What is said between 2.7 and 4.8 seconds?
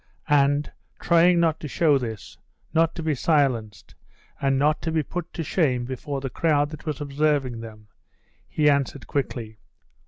not to be silenced, and